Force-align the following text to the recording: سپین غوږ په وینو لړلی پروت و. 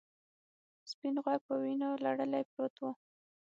سپین 0.91 1.15
غوږ 1.23 1.39
په 1.47 1.53
وینو 1.61 1.89
لړلی 2.03 2.43
پروت 2.51 2.75
و. 2.79 2.83